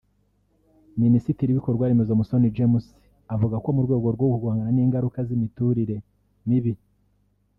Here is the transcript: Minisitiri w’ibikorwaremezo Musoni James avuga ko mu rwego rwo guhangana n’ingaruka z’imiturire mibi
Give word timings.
Minisitiri 1.03 1.49
w’ibikorwaremezo 1.51 2.11
Musoni 2.19 2.53
James 2.55 2.85
avuga 3.33 3.55
ko 3.63 3.69
mu 3.75 3.81
rwego 3.85 4.07
rwo 4.15 4.27
guhangana 4.41 4.71
n’ingaruka 4.73 5.19
z’imiturire 5.27 5.97
mibi 6.47 6.73